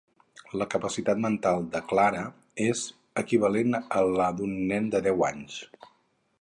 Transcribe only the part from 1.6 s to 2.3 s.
de Clara